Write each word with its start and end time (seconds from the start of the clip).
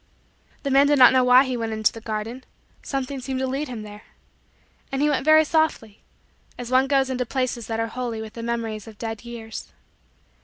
The 0.63 0.71
man 0.71 0.87
did 0.87 0.97
not 0.97 1.13
know 1.13 1.23
why 1.23 1.43
he 1.45 1.55
went 1.55 1.73
into 1.73 1.93
the 1.93 2.01
garden. 2.01 2.43
Something 2.81 3.19
seemed 3.19 3.39
to 3.39 3.45
lead 3.45 3.67
him 3.67 3.83
there. 3.83 4.01
And 4.91 4.99
he 4.99 5.11
went 5.11 5.23
very 5.25 5.45
softly 5.45 6.01
as 6.57 6.71
one 6.71 6.87
goes 6.87 7.11
into 7.11 7.23
places 7.23 7.67
that 7.67 7.79
are 7.79 7.85
holy 7.85 8.19
with 8.19 8.33
the 8.33 8.41
memories 8.41 8.87
of 8.87 8.97
dead 8.97 9.23
years. 9.23 9.71